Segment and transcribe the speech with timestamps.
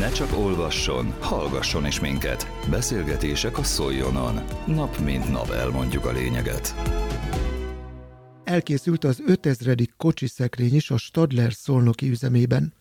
[0.00, 2.50] Ne csak olvasson, hallgasson is minket.
[2.70, 4.40] Beszélgetések a Szoljonon.
[4.66, 6.74] Nap mint nap elmondjuk a lényeget.
[8.44, 9.76] Elkészült az 5000.
[9.96, 12.74] kocsiszekrény is a Stadler szolnoki üzemében.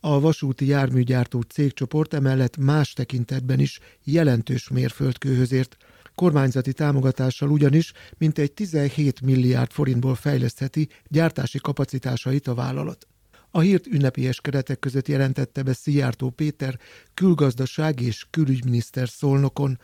[0.00, 5.76] A vasúti járműgyártó cégcsoport emellett más tekintetben is jelentős mérföldkőhöz ért.
[6.14, 13.06] Kormányzati támogatással ugyanis mintegy 17 milliárd forintból fejlesztheti gyártási kapacitásait a vállalat.
[13.50, 16.78] A hírt ünnepélyes keretek között jelentette be Szijjártó Péter,
[17.14, 19.78] külgazdaság és külügyminiszter szolnokon.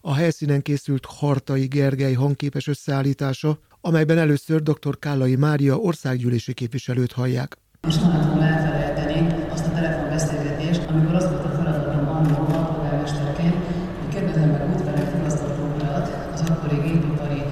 [0.00, 4.98] A helyszínen készült Hartai Gergely hangképes összeállítása, amelyben először dr.
[4.98, 7.56] Kállai Mária országgyűlési képviselőt hallják.
[7.80, 13.54] Most nem tudom elfelejteni azt a telefonbeszélgetést, amikor az volt a feladatom annól a polgármesterként,
[14.00, 17.42] hogy kérdezem meg útvelek igazgató urat, az akkori gépipari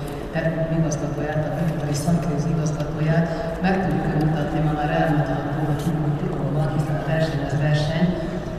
[0.78, 3.26] igazgatóját, a gépipari szankrész igazgatóját,
[3.62, 8.08] meg tudjuk mutatni, ma már elmondható, hogy titkokban, hiszen a verseny az verseny,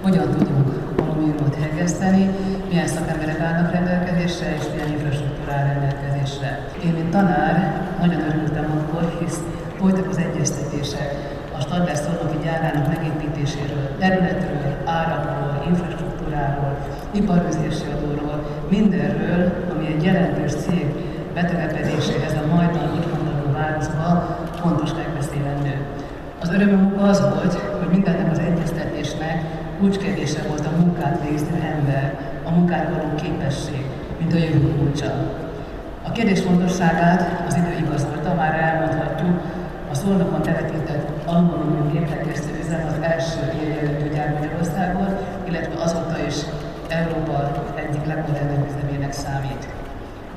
[0.02, 2.30] hogyan tudunk valamiről hegeszteni,
[2.70, 6.68] milyen szakemberek állnak rendelkezésre, és milyen infrastruktúra áll rendelkezésre.
[6.86, 7.56] Én, mint tanár,
[8.00, 9.40] nagyon örültem akkor, hisz
[9.78, 11.10] folytak az egyeztetések
[11.58, 12.88] a Stadler szolnoki gyárának
[13.40, 16.78] megépítéséről, területről, árakról, infrastruktúráról,
[17.12, 20.86] iparüzési adóról, mindenről, ami egy jelentős cég
[21.34, 25.76] betelepedéséhez a majdan itt mondható városba fontos megbeszélendő.
[26.42, 29.44] Az örömöm az volt, hogy mindennek az egyeztetésnek
[29.80, 33.86] kulcskérdése volt a munkát végző ember, a munkát való képesség,
[34.20, 35.12] mint a jövő kulcsa.
[36.04, 39.40] A kérdés fontosságát az idő igazolta, már elmondhatjuk,
[39.92, 43.40] a Szolnokon telepített alumínium géptekésztő üzem az első
[44.14, 45.10] gyár Magyarországon,
[45.44, 46.36] illetve azóta is
[46.88, 47.38] Európa
[47.76, 49.68] egyik legmodernebb üzemének számít.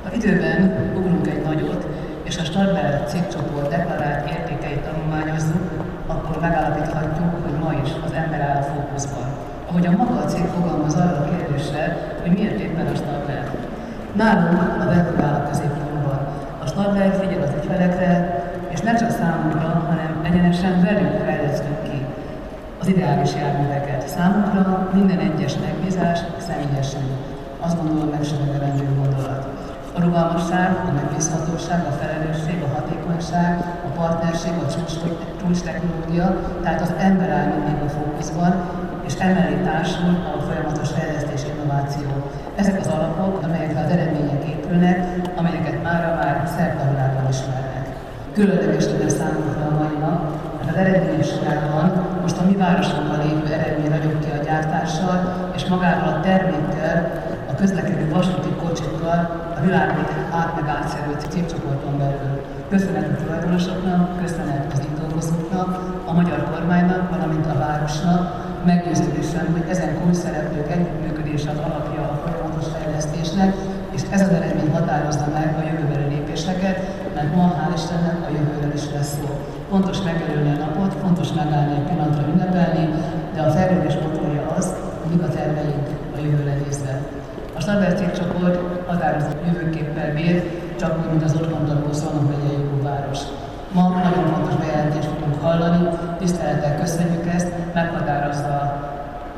[0.05, 0.61] Ha időben
[0.97, 1.87] ugrunk egy nagyot,
[2.23, 5.71] és a Stadler cégcsoport deklarált értékeit tanulmányozzuk,
[6.07, 9.27] akkor megállapíthatjuk, hogy ma is az ember áll a fókuszban.
[9.69, 13.51] Ahogy a maga a cég fogalmaz arra a kérdésre, hogy miért éppen a Stadler.
[14.13, 16.21] Nálunk a vendég áll a középpontban.
[16.63, 22.02] A Stadler figyel az ügyfelekre, és nem csak számunkra, hanem egyenesen velünk fejlesztünk ki
[22.83, 24.09] az ideális járműveket.
[24.09, 27.07] Számunkra minden egyes megbízás személyesen.
[27.61, 29.43] Azt gondolom megsebegevendő gondolat.
[29.97, 33.53] A rugalmasság, a megbízhatóság, a felelősség, a hatékonyság,
[33.89, 34.95] a partnerség, a csúcs,
[35.41, 36.27] csúcs technológia,
[36.63, 38.53] tehát az ember áll mindig a fókuszban,
[39.07, 42.09] és emellé társul a folyamatos fejlesztés innováció.
[42.55, 44.97] Ezek az alapok, amelyekre az eredmények épülnek,
[45.37, 47.85] amelyeket mára már szerte világban ismernek.
[48.33, 51.87] Különleges lenne számunkra a mai nap, mert az eredményes sorában
[52.23, 55.17] most a mi városunkban lévő eredmény ragyog ki a gyártással,
[55.57, 56.97] és magával a termékkel,
[57.51, 59.19] a közlekedő vasúti kocsikkal
[59.57, 62.35] a világot át meg átszerült cégcsoporton belül.
[62.69, 65.71] Köszönet a tulajdonosoknak, köszönet az itt dolgozóknak,
[66.07, 68.23] a magyar kormánynak, valamint a városnak,
[68.65, 73.55] meggyőződésem, hogy ezen kulcs szereplők együttműködése az alapja a folyamatos fejlesztésnek,
[73.91, 76.77] és ez az eredmény határozza meg a jövőbeli lépéseket,
[77.15, 77.47] mert ma
[77.83, 79.29] Istennek a jövőről is lesz szó.
[79.71, 82.85] Fontos megjelölni a napot, fontos megállni egy pillanatra ünnepelni,
[83.35, 84.67] de a fejlődés motorja az,
[85.01, 87.01] hogy mik a terveink a jövőre nézve.
[87.57, 90.37] A Standard cégcsoport határozott jövőképpel bír,
[90.81, 93.19] csak úgy, mint az otthon tanuló Szolnok megyei város.
[93.73, 95.89] Ma nagyon fontos bejelentést fogunk hallani,
[96.19, 98.57] tisztelettel köszönjük ezt, meghatározza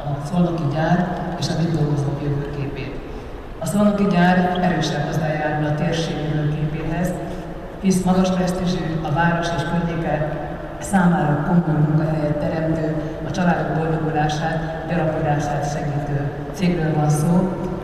[0.06, 0.98] a szolnoki gyár
[1.38, 2.94] és a itt dolgozók jövőképét.
[3.58, 6.16] A szolnoki gyár erősen hozzájárul a térség
[7.84, 10.14] hisz magas presztízsű a város és környéke
[10.80, 12.94] számára komoly munkahelyet teremtő,
[13.28, 16.18] a családok boldogulását, gyarapodását segítő
[16.52, 17.32] cégről van szó,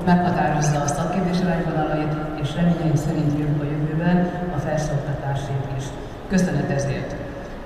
[0.05, 4.19] meghatározza a szakképzés irányvonalait, és reményeim szerint jövő a jövőben
[4.57, 5.85] a felsőoktatásét is.
[6.29, 7.15] Köszönet ezért!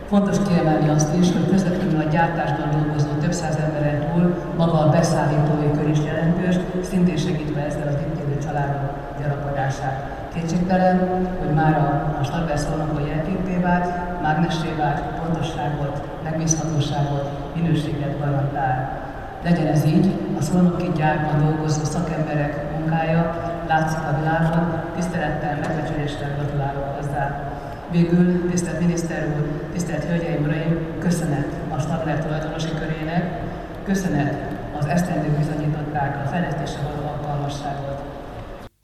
[0.09, 4.91] Fontos kiemelni azt is, hogy közvetlenül a gyártásban dolgozó több száz emberen túl maga a
[4.91, 6.57] beszállítói kör is jelentős,
[6.91, 10.24] szintén segítve ezzel az itt élő családok gyarapodását.
[10.35, 19.03] Kétségtelen, hogy már a, a Stadler szolnokon jelképé vált, mágnessé vált, pontosságot, megbízhatóságot, minőséget garantál.
[19.45, 26.97] Legyen ez így, a szolnoki gyárban dolgozó szakemberek munkája látszik a világon, tisztelettel, megbecsüléssel gratulálok
[26.97, 27.53] hozzá.
[27.91, 33.41] Végül, tisztelt miniszter úr, tisztelt hölgyeim, uraim, köszönet a Stadler tulajdonosi körének,
[33.85, 34.35] köszönet
[34.79, 38.14] az esztendők bizonyították a fejlesztésre való alkalmasságot.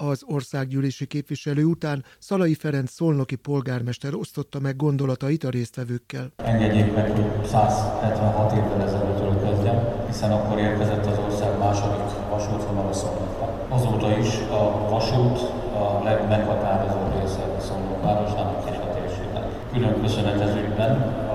[0.08, 6.32] Az országgyűlési képviselő után Szalai Ferenc szolnoki polgármester osztotta meg gondolatait a résztvevőkkel.
[6.36, 12.92] Engedjék meg, hogy 176 évvel ezelőttől kezdjem, hiszen akkor érkezett az ország második vasútvonal a
[12.92, 13.66] Szolnokra.
[13.68, 15.38] Azóta is a vasút
[15.82, 19.44] a legmeghatározóbb része a Szolnok városának és a térségnek.
[19.72, 20.54] Külön köszönet ez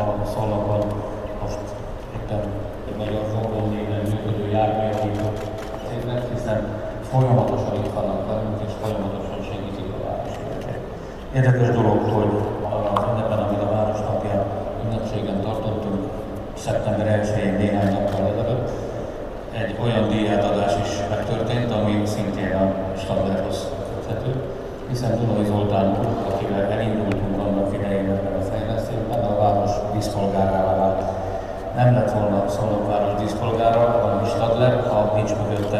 [0.01, 0.83] a Szolnokon
[1.41, 1.59] most
[2.15, 2.44] éppen
[2.88, 5.33] egy magyar forró néven működő járműjavító
[5.89, 10.35] cégnek, hiszen folyamatosan itt vannak velünk, és folyamatosan segítik a város
[11.36, 12.34] Érdekes dolog, hogy
[12.96, 14.46] az ünnepen, amit a Városnapja
[14.86, 16.02] ünnepségen tartottunk,
[16.58, 18.70] szeptember 1-én néhány nappal ezelőtt,
[19.52, 24.32] egy olyan díjátadás is megtörtént, ami szintén a Stadlerhoz köthető,
[24.90, 31.02] hiszen Dunai Zoltán úr, akivel elindultunk annak idején ebben a fejlesztésben, a város díszpolgárává vált.
[31.76, 35.80] Nem lett volna Szolnok város díszpolgára, hanem Stadler, ha nincs mögötte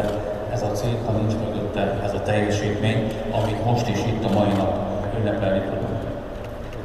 [0.52, 4.52] ez a cég, ha nincs mögötte ez a teljesítmény, amit most is itt a mai
[4.56, 4.75] nap.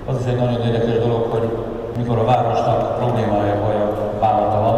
[0.06, 1.50] Az is egy nagyon érdekes dolog, hogy
[1.98, 4.78] mikor a városnak problémája, vagy a bánata van,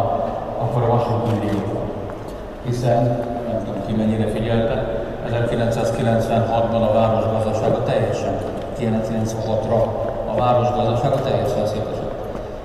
[0.64, 1.88] akkor a vasút mindig van.
[2.64, 3.02] Hiszen,
[3.48, 8.34] nem tudom ki mennyire figyelte, 1996-ban a város gazdasága teljesen,
[8.80, 9.80] 1996-ra
[10.30, 12.14] a város gazdasága teljesen szétesett.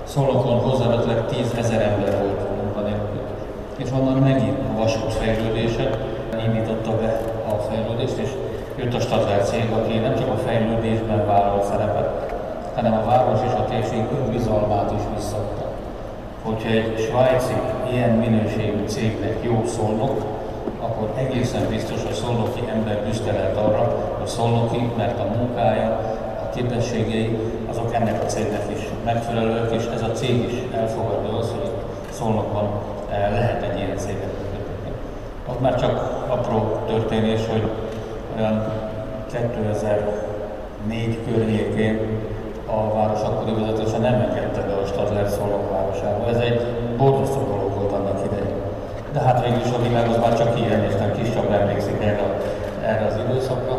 [0.04, 3.22] Szolnokon hozzávetőleg 10 ezer ember volt munkanélkül.
[3.78, 5.90] És onnan megint a vasút fejlődése
[6.46, 7.22] indította be
[7.52, 8.30] a fejlődést, és
[8.76, 12.29] jött a Stadler cég, aki nem csak a fejlődésben vállal szerepet,
[12.82, 15.66] hanem a város és a térség önbizalmát is visszadta.
[16.44, 17.54] Hogyha egy svájci
[17.92, 20.26] ilyen minőségű cégnek jó szólnok,
[20.80, 25.90] akkor egészen biztos a szolnoki ember büszke lehet arra, hogy szolnoki, mert a munkája,
[26.44, 27.38] a képességei,
[27.70, 31.70] azok ennek a cégnek is megfelelőek, és ez a cég is elfogadja azt, hogy
[32.10, 32.70] szolnokban
[33.12, 34.92] eh, lehet egy ilyen céget működtetni.
[35.50, 37.70] Ott már csak apró történés, hogy
[38.38, 38.72] olyan
[39.32, 42.28] 2004 környékén
[42.76, 46.28] a város akkori vezetése nem engedte be a Stadler Szolnok városába.
[46.34, 46.60] Ez egy
[46.98, 48.62] borzasztó dolog volt annak idején.
[49.14, 52.04] De hát végül is a világ az már csak ilyen, és nem kis csak emlékszik
[52.04, 52.28] erre,
[52.92, 53.76] erre az időszakra.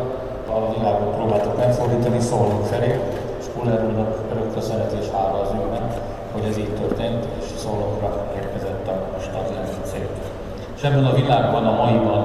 [0.57, 3.01] A világot próbáltuk megfordítani Szolnok felé,
[3.41, 5.85] és Kuller úrnak örök köszönet hála az ügyben,
[6.33, 10.09] hogy ez így történt, és Szolnokra érkezett a Stadler cég.
[10.77, 12.25] És ebben a világban, a maiban,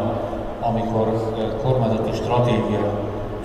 [0.61, 1.07] amikor
[1.63, 2.85] kormányzati stratégia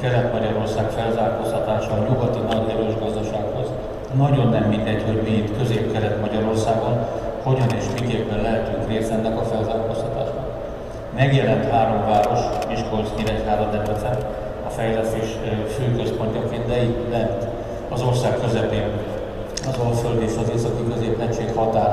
[0.00, 2.70] Kelet-Magyarország felzárkóztatása a nyugati nagy
[3.00, 3.66] gazdasághoz,
[4.16, 6.94] nagyon nem mindegy, hogy mi itt Közép-Kelet-Magyarországon
[7.42, 10.46] hogyan és miképpen lehetünk részt ennek a felzárkóztatásnak.
[11.16, 14.18] Megjelent három város, Miskolc, Nyíregyháza, Debrecen,
[14.66, 15.28] a fejlesztés
[15.76, 17.46] főközpontjaként, de itt lent,
[17.88, 18.88] az ország közepén,
[19.68, 21.92] az Alföld és az északi középhegység határ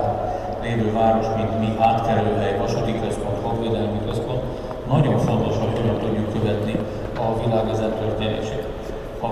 [0.63, 4.42] lévő város, mint mi átkerülhely, vasúti központ, honvédelmi központ,
[4.89, 6.75] nagyon fontos, hogy hogyan tudjuk követni
[7.19, 8.65] a világ ezen történését.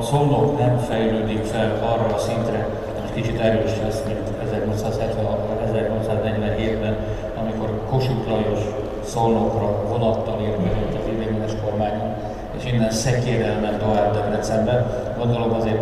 [0.06, 2.68] Ha Szolnok nem fejlődik fel arra a szintre,
[3.02, 4.19] most kicsit erős lesz, mint
[4.54, 6.96] 1876-1847-ben,
[7.40, 8.60] amikor Kossuth Lajos
[9.04, 12.13] Szolnokra vonattal érkezett az idéglenes kormányon,
[12.57, 15.04] és innen szekérrel ment tovább Debrecenbe.
[15.18, 15.81] Gondolom azért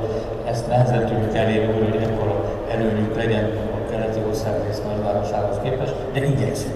[0.49, 6.75] ezt nehezen tudjuk elérni, hogy ekkora előnyünk legyen a keleti országrész nagyvárosához képest, de igyekszünk.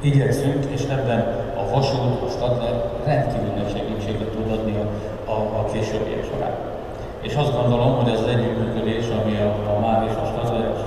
[0.00, 1.20] Igyekszünk, és ebben
[1.56, 4.86] a vasút, a Stadler rendkívül nagy segítséget tud adni a,
[5.30, 6.67] a, a későbbiek során.
[7.26, 10.78] És azt gondolom, hogy ez az együttműködés, ami a, a MÁV és a Stadler, a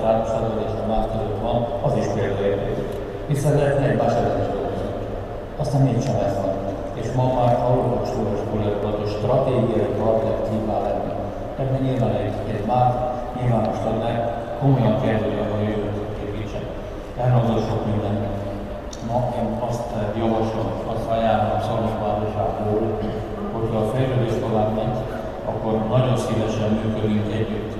[0.66, 2.84] és a MÁV között van, az is példaértékű.
[3.26, 4.00] Hiszen lehetne egy
[4.42, 4.88] is dolgozni.
[5.62, 6.52] Aztán mégsem ez van.
[7.00, 11.12] És ma már alulnak súlyos kultúrban a stratégiai partner kíván lenni.
[11.60, 12.90] Ebben nyilván egy, egy MÁV,
[13.36, 14.18] nyilván a Stadler
[14.60, 16.64] komolyan kezdője a jövőt építsen.
[17.22, 18.22] Elmondom sok mindent.
[19.08, 19.88] Ma én azt
[20.20, 22.82] javaslom, azt ajánlom Szolnokvárosából,
[23.54, 24.96] hogyha a fejlődés tovább megy,
[25.62, 27.72] akkor nagyon szívesen működünk együtt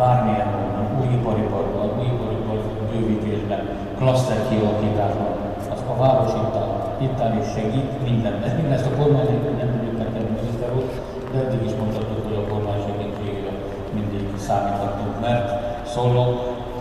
[0.00, 2.58] bármilyen módon, új ipariparban, új iparipar
[2.90, 3.62] bővítésben,
[3.98, 5.32] klaszter kialakításban.
[5.74, 6.70] Az a város ittán,
[7.06, 8.34] ittán is segít minden.
[8.46, 9.28] Ez minden ezt a kormány
[9.60, 10.86] nem tudjuk megtenni, miniszter úr,
[11.32, 13.52] de eddig is mondhatjuk, hogy a kormány segítségére
[13.98, 15.46] mindig számíthatunk, mert
[15.94, 16.32] Szolnok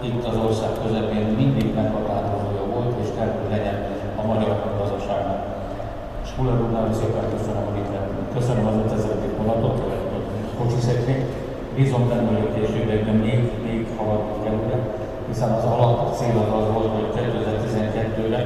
[0.10, 3.78] itt az ország közepén mindig meghatározója volt, és kell, hogy legyen
[4.20, 5.42] a magyar gazdaságnak.
[6.24, 7.96] És Muller úrnál szépen köszönöm, hogy itt
[8.38, 9.18] Köszönöm az 5000.
[9.38, 9.97] vonatot,
[10.58, 11.24] kocsiszekrény.
[11.76, 14.60] Bízom benne, hogy a későbbiekben még, még haladni kell
[15.28, 18.42] hiszen az alap cél az az volt, hogy 2012-re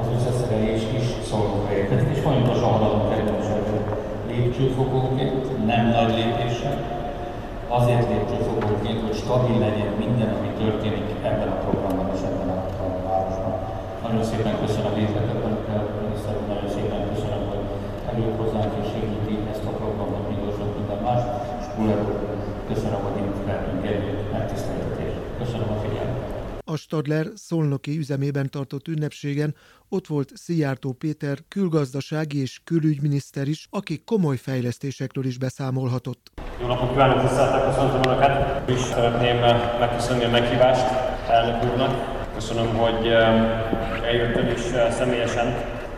[0.00, 3.36] az összeszerelés is szólókra érkezik, és folyamatosan haladunk előbb
[4.30, 6.76] lépcsőfokonként, nem nagy lépéssel,
[7.68, 12.60] azért lépcsőfokonként, hogy stabil legyen minden, ami történik ebben a programban és ebben a,
[13.08, 13.54] városban.
[14.04, 15.40] Nagyon szépen köszönöm a részletet
[16.50, 17.55] nagyon szépen köszönöm,
[18.12, 21.22] eljött hozzánk és segíti ezt a programot, mint sok minden más.
[21.78, 21.98] Muller
[22.68, 24.16] köszönöm, hogy itt lehetünk együtt.
[25.38, 26.34] Köszönöm a figyelmet.
[26.64, 29.54] A Stadler szolnoki üzemében tartott ünnepségen
[29.88, 36.32] ott volt Szijjártó Péter külgazdasági és külügyminiszter is, aki komoly fejlesztésekről is beszámolhatott.
[36.60, 38.68] Jó napot kívánok, tiszteltek, köszöntöm Önöket!
[38.68, 39.36] És szeretném
[39.78, 40.86] megköszönni a meghívást
[41.28, 41.94] elnök úrnak.
[42.34, 43.06] Köszönöm, hogy
[44.02, 44.60] eljöttem is
[44.90, 45.54] személyesen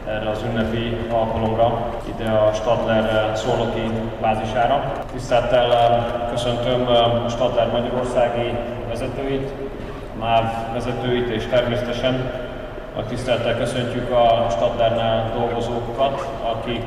[0.08, 4.92] erre az ünnepi alkalomra, ide a Stadler szolnoki bázisára.
[5.12, 6.86] Tisztelettel köszöntöm
[7.24, 8.56] a Stadler Magyarországi
[8.88, 9.52] vezetőit,
[10.20, 12.30] MÁV vezetőit és természetesen
[12.96, 16.84] a tisztelettel köszöntjük a Stadlernál dolgozókat, akik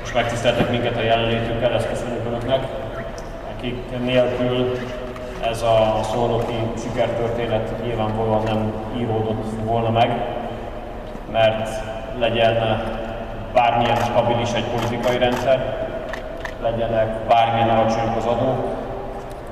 [0.00, 2.66] most megtiszteltek minket a jelenlétükkel, ezt köszönjük Önöknek,
[3.56, 4.78] akik nélkül
[5.50, 10.42] ez a szolnoki sikertörténet nyilvánvalóan nem íródott volna meg,
[11.34, 11.68] mert
[12.18, 12.82] legyen
[13.54, 15.76] bármilyen stabilis egy politikai rendszer,
[16.62, 18.66] legyenek bármilyen alacsonyak az adók,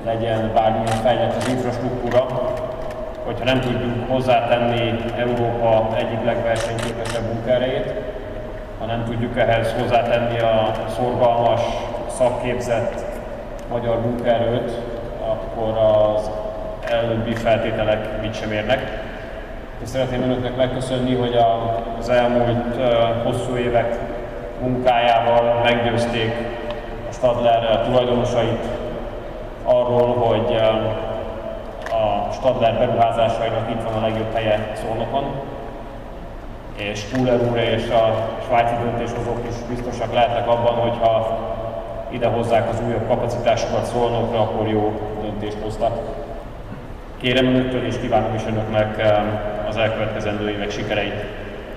[0.05, 2.25] legyen bármilyen fejlett az infrastruktúra,
[3.25, 7.93] hogyha nem tudjuk hozzátenni Európa egyik legversenyképesebb munkaerejét,
[8.79, 11.61] ha nem tudjuk ehhez hozzátenni a szorgalmas,
[12.07, 13.05] szakképzett
[13.69, 14.71] magyar munkaerőt,
[15.21, 16.29] akkor az
[16.89, 19.02] előbbi feltételek mit sem érnek.
[19.83, 21.37] És szeretném önöknek megköszönni, hogy
[21.99, 22.75] az elmúlt
[23.23, 23.99] hosszú évek
[24.61, 26.33] munkájával meggyőzték
[27.09, 28.65] a Stadler tulajdonosait
[29.63, 30.55] arról, hogy
[31.91, 35.23] a Stadler beruházásainak itt van a legjobb helye Szolnokon,
[36.75, 41.39] és Kuller úr és a svájci döntéshozók is biztosak lehetnek abban, hogyha
[42.09, 45.99] ide hozzák az újabb kapacitásokat Szolnokra, akkor jó döntést hoztak.
[47.21, 49.01] Kérem önöktől és kívánom is önöknek
[49.73, 51.23] az elkövetkezendő évek sikereit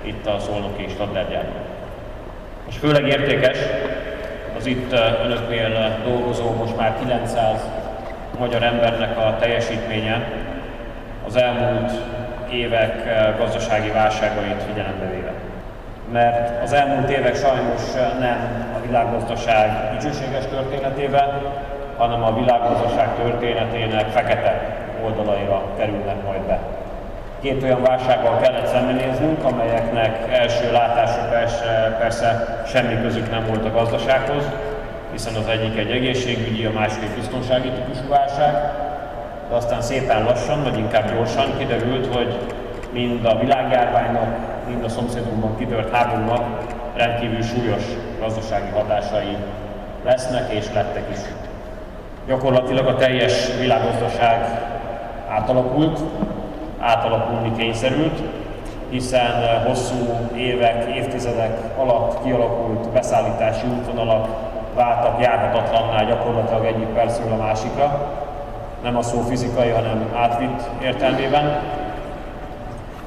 [0.02, 1.62] itt a Szolnoki Stadlergyárban.
[2.68, 3.58] És főleg értékes
[4.56, 4.92] az itt
[5.24, 7.60] önöknél dolgozó, most már 900
[8.38, 10.28] magyar embernek a teljesítménye
[11.26, 11.92] az elmúlt
[12.50, 13.04] évek
[13.38, 15.32] gazdasági válságait figyelembe véve.
[16.12, 21.40] Mert az elmúlt évek sajnos nem a világgazdaság dicsőséges történetébe,
[21.96, 26.60] hanem a világgazdaság történetének fekete oldalaira kerülnek majd be.
[27.40, 33.72] Két olyan válsággal kellett szembenéznünk, amelyeknek első látásra persze, persze semmi közük nem volt a
[33.72, 34.44] gazdasághoz,
[35.12, 38.52] hiszen az egyik egy egészségügyi, a másik biztonsági típusú válság,
[39.48, 42.38] de aztán szépen lassan, vagy inkább gyorsan kiderült, hogy
[42.92, 44.36] mind a világjárványnak,
[44.68, 46.44] mind a szomszédunkban kitört háborúnak
[46.96, 47.82] rendkívül súlyos
[48.20, 49.36] gazdasági hatásai
[50.04, 51.18] lesznek és lettek is.
[52.26, 54.60] Gyakorlatilag a teljes világgazdaság
[55.28, 56.00] átalakult,
[56.86, 58.22] átalakulni kényszerült,
[58.90, 64.28] hiszen hosszú évek, évtizedek alatt kialakult beszállítási útvonalak
[64.74, 68.12] váltak járhatatlanná gyakorlatilag egyik percről a másikra,
[68.82, 71.62] nem a szó fizikai, hanem átvitt értelmében.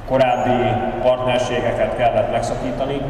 [0.08, 0.70] Korábbi
[1.02, 3.00] partnerségeket kellett megszakítani.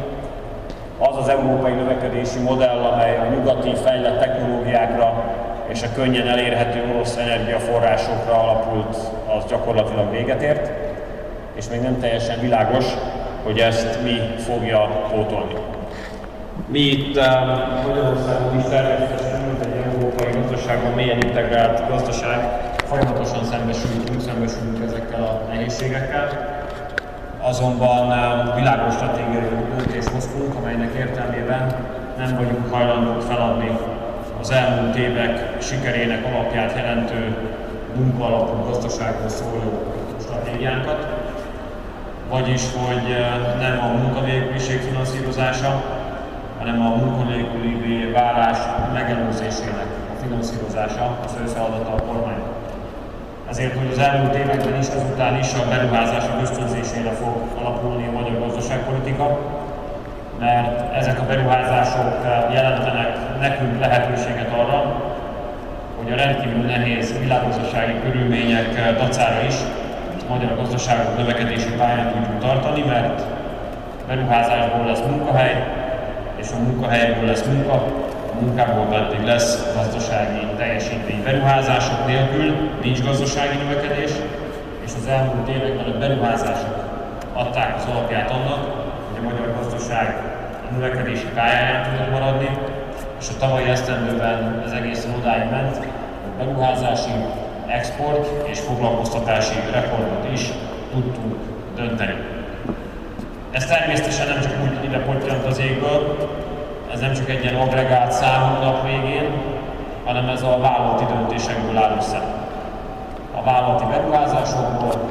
[0.99, 5.23] Az az európai növekedési modell, amely a nyugati fejlett technológiákra
[5.67, 8.95] és a könnyen elérhető orosz energiaforrásokra alapult,
[9.37, 10.60] az gyakorlatilag véget ért,
[11.61, 12.85] és még nem teljesen világos,
[13.43, 14.79] hogy ezt mi fogja
[15.11, 15.53] pótolni.
[16.67, 17.23] Mi itt uh,
[17.87, 22.39] Magyarországon is természetesen, mint egy európai gazdaságban mélyen integrált gazdaság,
[22.85, 26.27] folyamatosan szembesülünk, szembesülünk ezekkel a nehézségekkel.
[27.41, 31.75] Azonban uh, világos stratégiai döntést hoztunk, amelynek értelmében
[32.17, 33.77] nem vagyunk hajlandók feladni
[34.39, 37.35] az elmúlt évek sikerének alapját jelentő
[37.95, 39.83] munkaalapú gazdaságról szóló
[40.21, 41.10] stratégiánkat,
[42.31, 43.07] vagyis hogy
[43.59, 45.83] nem a munkanélküliség finanszírozása,
[46.59, 48.57] hanem a munkanélküli válás
[48.93, 52.41] megelőzésének a finanszírozása az ő feladata a kormány.
[53.49, 58.39] Ezért, hogy az elmúlt években is, ezután is a beruházások ösztönzésére fog alapulni a magyar
[58.39, 59.39] gazdaságpolitika,
[60.39, 62.13] mert ezek a beruházások
[62.53, 64.79] jelentenek nekünk lehetőséget arra,
[65.97, 69.55] hogy a rendkívül nehéz világgazdasági körülmények dacára is
[70.31, 73.21] magyar gazdaságok növekedési pályán tudjuk tartani, mert
[74.07, 75.55] beruházásból lesz munkahely,
[76.35, 77.73] és a munkahelyből lesz munka,
[78.33, 81.23] a munkából pedig lesz gazdasági teljesítmény.
[81.23, 84.11] Beruházások nélkül nincs gazdasági növekedés,
[84.85, 86.75] és az elmúlt években a beruházások
[87.33, 88.61] adták az alapját annak,
[89.07, 90.15] hogy a magyar gazdaság
[90.69, 92.49] a növekedési pályáján tudott maradni,
[93.19, 95.87] és a tavalyi esztendőben ez egészen odáig ment, hogy
[96.37, 97.11] beruházási,
[97.67, 100.49] export és foglalkoztatási rekordot is
[100.91, 101.35] tudtunk
[101.75, 102.15] dönteni.
[103.51, 106.29] Ez természetesen nem csak úgy ide pottyant az égből,
[106.93, 109.31] ez nem csak egy ilyen agregált szám nap végén,
[110.05, 112.21] hanem ez a vállalati döntésekből áll össze.
[113.35, 115.09] A vállalati beruházásokból,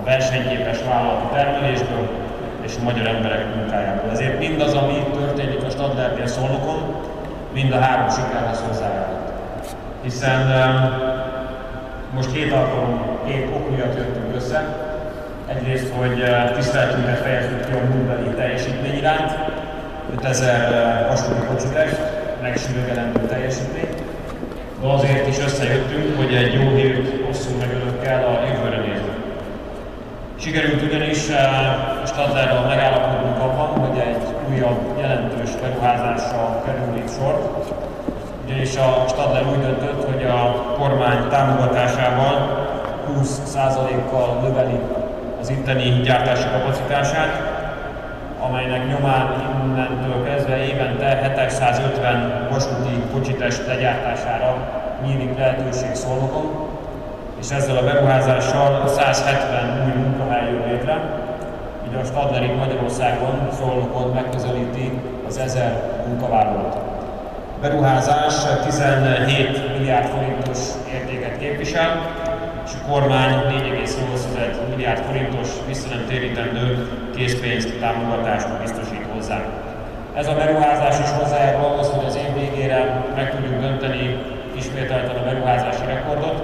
[0.00, 2.08] a versenyképes vállalati termelésből
[2.60, 4.10] és a magyar emberek munkájából.
[4.10, 6.94] Ezért mindaz, ami történik a Stadlernél Szolnokon,
[7.52, 9.32] mind a három sikerhez hozzájárult.
[10.02, 10.50] Hiszen
[12.14, 14.88] most két alkalom, két ok miatt jöttünk össze.
[15.46, 16.24] Egyrészt, hogy
[16.54, 19.32] tiszteletünket fejezzük ki a múltbeli teljesítmény iránt,
[20.12, 22.00] 5000 vasúti kocsitest,
[22.42, 23.88] megsülögelendő teljesítmény,
[24.80, 29.14] de azért is összejöttünk, hogy egy jó hírt osszunk meg önökkel a jövőre nézve.
[30.38, 31.28] Sikerült ugyanis
[32.02, 37.64] a Stadlerral megállapodnunk abban, hogy egy újabb jelentős beruházásra kerül sor,
[38.50, 42.68] ugyanis a Stadler úgy döntött, hogy a kormány támogatásával
[43.18, 44.80] 20%-kal növeli
[45.40, 47.42] az itteni gyártási kapacitását,
[48.40, 49.26] amelynek nyomán
[49.64, 54.56] innentől kezdve évente 750 vasúti kocsitest legyártására
[55.04, 56.68] nyílik lehetőség Szolnokon,
[57.40, 61.00] és ezzel a beruházással 170 új munkahely jön létre,
[61.88, 66.89] így a Stadlerig Magyarországon Szolnokon megközelíti az 1000 munkavállalót.
[67.60, 70.58] Beruházás 17 milliárd forintos
[70.92, 71.90] értéket képvisel,
[72.64, 79.42] és a kormány 4,8 milliárd forintos visszanemtérítendő készpénzt támogatást biztosít hozzá.
[80.16, 84.16] Ez a beruházás is hozzájárul ahhoz, hogy az év végére meg tudjuk dönteni
[84.56, 86.42] ismételten a beruházási rekordot.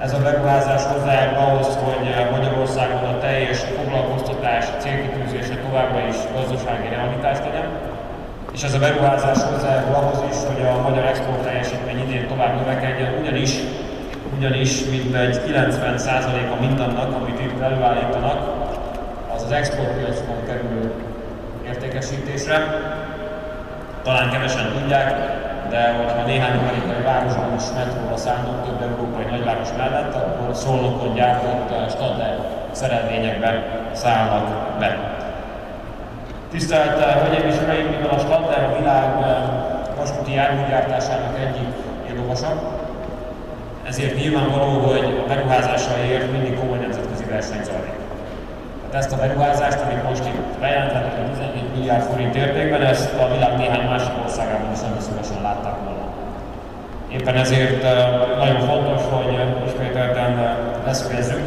[0.00, 7.38] Ez a beruházás hozzájárul ahhoz, hogy Magyarországon a teljes foglalkoztatás célkitűzése továbbra is gazdasági realitás
[7.38, 7.93] legyen.
[8.54, 13.14] És ez a beruházás hozzájárul ahhoz is, hogy a magyar export teljesítmény idén tovább növekedjen,
[13.20, 13.50] ugyanis
[14.36, 18.38] ugyanis mintegy 90%-a mindannak, amit itt előállítanak,
[19.34, 20.92] az az exportpiacon kerül
[21.66, 22.56] értékesítésre.
[24.02, 25.14] Talán kevesen tudják,
[25.70, 31.90] de hogyha néhány amerikai városban is metróra szállnak több európai nagyváros mellett, akkor Szolnokon gyártott
[31.90, 32.38] Stadler
[32.72, 35.22] szerelvényekbe szállnak be.
[36.54, 39.36] Tisztelt eh, Hölgyeim és Uraim, mivel a Stadler a világ eh,
[39.98, 41.68] vasúti járműgyártásának egyik
[42.10, 42.50] éllovasa,
[43.88, 47.98] ezért nyilvánvaló, hogy a beruházásaért mindig komoly nemzetközi verseny zajlik.
[48.90, 53.56] Tehát ezt a beruházást, amit most itt bejelentettek, 14 milliárd forint értékben, ezt a világ
[53.56, 56.06] néhány másik országában is nem szívesen látták volna.
[57.08, 57.82] Éppen ezért
[58.38, 59.30] nagyon fontos, hogy
[59.66, 61.42] ismételten leszögezzük,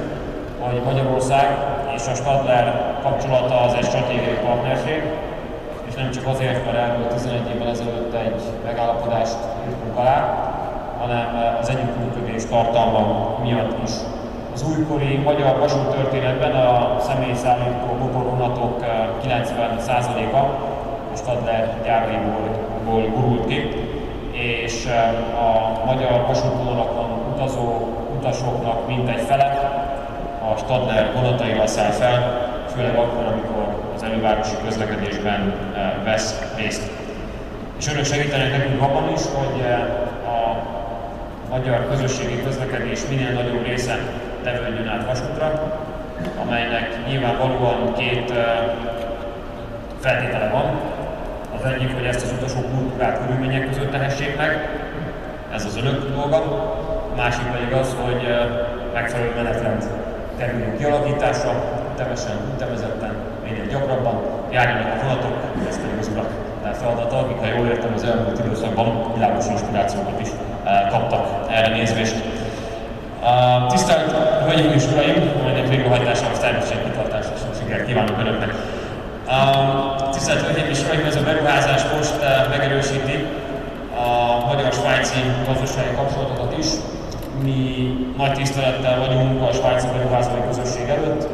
[0.60, 1.48] hogy Magyarország
[1.96, 5.02] és a Stadler kapcsolata az egy stratégiai partnerség,
[5.88, 10.18] és nem csak azért, mert erről 11 évvel ezelőtt egy megállapodást írtunk alá,
[11.00, 13.92] hanem eh, az együttműködés tartalma miatt is.
[14.54, 18.84] Az újkori magyar vasúttörténetben a személyszállító motorvonatok
[19.24, 20.44] 90%-a eh,
[21.14, 22.50] a Stadler gyáraiból
[23.14, 23.70] gurult ki,
[24.32, 29.76] és eh, a magyar vasútvonalakon utazó utasoknak mintegy fele
[30.52, 32.47] a Stadler vonataival száll fel,
[32.78, 35.54] főleg akkor, amikor az elővárosi közlekedésben
[36.04, 36.92] vesz részt.
[37.78, 39.66] És önök segítenek nekünk abban is, hogy
[41.50, 43.98] magyar közösségi közlekedés minél nagyobb része
[44.44, 45.74] tevődjön át vasútra,
[46.42, 48.34] amelynek nyilvánvalóan két
[50.00, 50.80] feltétele van.
[51.60, 54.70] Az egyik, hogy ezt az utasok kultúrát körülmények között tehessék meg,
[55.54, 56.38] ez az önök dolga.
[57.12, 58.36] A másik pedig az, hogy
[58.94, 59.84] megfelelő menetrend
[60.38, 64.16] kerüljön kialakításra, ütemesen, ütemezetten, minél gyakrabban
[64.52, 65.36] járjanak a vonatok,
[65.70, 66.30] ez pedig az urak
[66.80, 70.28] feladata, akik, ha jól értem, az elmúlt időszakban világos inspirációkat is
[70.90, 72.16] kaptak erre nézvést.
[73.70, 74.12] Tisztelt
[74.46, 78.52] Hölgyeim és Uraim, majd végrehajtásához természetesen kitartásra sok sikert kívánok Önöknek.
[80.12, 82.16] Tisztelt Hölgyeim és Uraim, ez a beruházás most
[82.50, 83.26] megerősíti
[84.06, 86.68] a magyar-svájci gazdasági kapcsolatokat is.
[87.44, 91.28] Mi nagy tisztelettel vagyunk a svájci beruházói közösség előtt,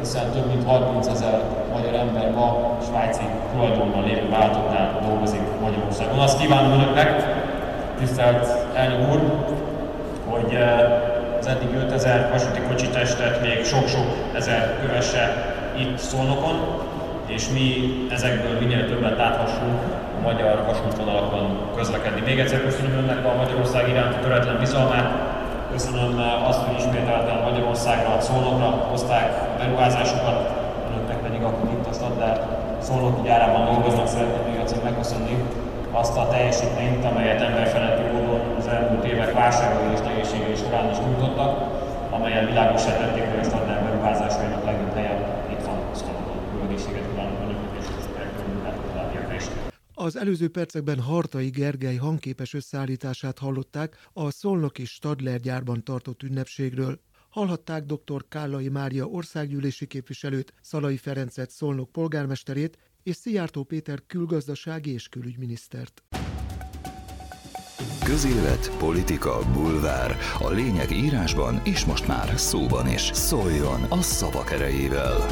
[0.00, 6.18] hiszen több mint 30 ezer magyar ember ma svájci tulajdonban lévő vállalatoknál dolgozik Magyarországon.
[6.18, 7.24] Azt kívánom Önöknek,
[7.98, 9.20] tisztelt elnök úr,
[10.28, 16.56] hogy eh, az eddig 5000 vasúti kocsitestet még sok-sok ezer kövesse itt Szolnokon,
[17.26, 19.80] és mi ezekből minél többet láthassunk
[20.18, 22.20] a magyar vasútvonalakon közlekedni.
[22.20, 25.29] Még egyszer köszönöm önnek a Magyarország iránti töretlen bizalmát,
[25.72, 30.38] köszönöm eh, azt, hogy ismételten Magyarországra, Szolnokra hozták a beruházásokat,
[30.90, 32.36] önöknek pedig, akik itt a Stadler
[32.86, 35.34] Szolnoki gyárában dolgoznak, szeretném még egyszer megköszönni
[35.92, 41.52] azt a teljesítményt, amelyet emberfeletti módon az elmúlt évek válságai és nehézségei során is nyújtottak,
[42.10, 45.18] amelyen világosá tették, hogy a standard beruházásainak legjobb helyen
[45.52, 46.38] itt van Szolnokon.
[46.54, 47.86] Jó egészséget kívánok önöknek és
[50.10, 57.00] az előző percekben Hartai Gergely hangképes összeállítását hallották a Szolnoki Stadler gyárban tartott ünnepségről.
[57.28, 58.24] Hallhatták dr.
[58.28, 66.02] Kállai Mária országgyűlési képviselőt, Szalai Ferencet Szolnok polgármesterét és Szijjártó Péter külgazdasági és külügyminisztert.
[68.04, 70.16] Közélet, politika, bulvár.
[70.38, 73.00] A lényeg írásban és most már szóban is.
[73.00, 75.26] Szóljon a szavak erejével!